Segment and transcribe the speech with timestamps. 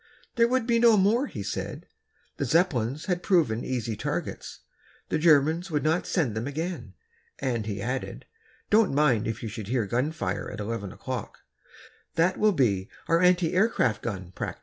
[0.35, 1.85] There would be no more, he said.
[2.37, 4.61] The Zeppelins had proved easy targets,
[5.09, 6.95] the Germans would not send them again.
[7.37, 8.25] And he added:
[8.71, 11.41] "Don't mind if you should hear gun fire at eleven o'clock;
[12.15, 14.59] that will be our anti aircraft gun practice."